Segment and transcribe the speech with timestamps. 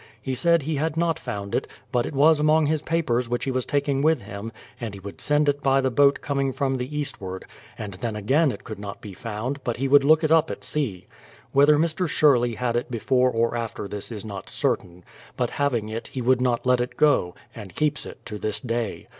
[0.19, 3.51] He said he had not found it, but it was among his papers which he
[3.51, 6.97] was taking with him, and he would send it by the boat coming from the
[6.97, 7.45] eastward;
[7.77, 10.63] and then again it could not be found, but he would look it up at
[10.63, 11.05] sea.
[11.51, 15.03] Whether Mr, Sher ley had it before or after this is not certain;
[15.37, 19.05] but having it, he would not let it go, and keeps it to this day.